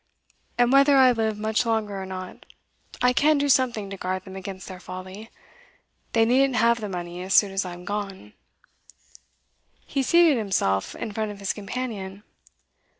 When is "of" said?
11.29-11.37